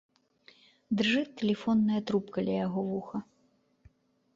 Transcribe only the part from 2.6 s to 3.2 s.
яго вуха.